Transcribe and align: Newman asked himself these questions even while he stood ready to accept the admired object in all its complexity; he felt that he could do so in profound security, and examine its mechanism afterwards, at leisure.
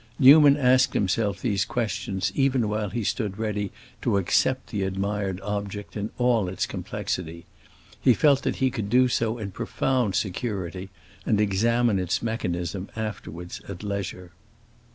Newman 0.17 0.57
asked 0.57 0.95
himself 0.95 1.41
these 1.43 1.63
questions 1.63 2.31
even 2.33 2.67
while 2.67 2.89
he 2.89 3.03
stood 3.03 3.37
ready 3.37 3.71
to 4.01 4.17
accept 4.17 4.71
the 4.71 4.81
admired 4.81 5.39
object 5.41 5.95
in 5.95 6.09
all 6.17 6.49
its 6.49 6.65
complexity; 6.65 7.45
he 8.01 8.15
felt 8.15 8.41
that 8.41 8.55
he 8.55 8.71
could 8.71 8.89
do 8.89 9.07
so 9.07 9.37
in 9.37 9.51
profound 9.51 10.15
security, 10.15 10.89
and 11.23 11.39
examine 11.39 11.99
its 11.99 12.23
mechanism 12.23 12.89
afterwards, 12.95 13.61
at 13.67 13.83
leisure. 13.83 14.31